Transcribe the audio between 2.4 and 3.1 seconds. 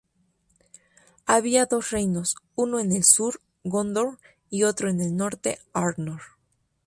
uno en el